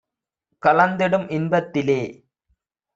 [0.63, 2.01] கலந்திடும் இன்பத் திலே.